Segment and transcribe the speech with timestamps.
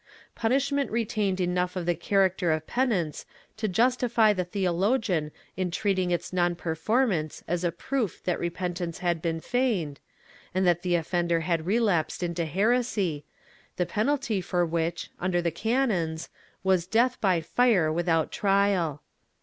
[0.33, 3.23] Punishment retained enough of the character of penance
[3.55, 8.97] to justify the theolo gian in treating its non performance as a proof that repentance
[8.97, 9.99] had been feigned,
[10.55, 13.25] and that the offender had relapsed into heresy,
[13.75, 16.29] the penalty for which, under the canons,
[16.63, 19.03] was death by fire without trial.